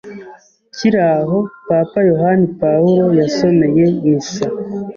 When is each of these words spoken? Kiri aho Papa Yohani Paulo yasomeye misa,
Kiri 0.75 0.99
aho 1.15 1.37
Papa 1.67 1.99
Yohani 2.09 2.45
Paulo 2.59 3.05
yasomeye 3.19 3.83
misa, 4.05 4.45